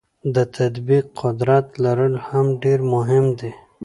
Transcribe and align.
د 0.35 0.37
تطبیق 0.55 1.05
قدرت 1.21 1.65
لرل 1.83 2.13
هم 2.27 2.45
ډیر 2.63 2.79
مهم 2.93 3.25
دي. 3.39 3.51